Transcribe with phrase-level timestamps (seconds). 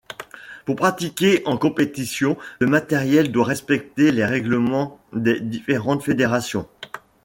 [0.65, 6.67] Pour pratiquer en compétition, le matériel doit respecter les règlements des différentes fédérations.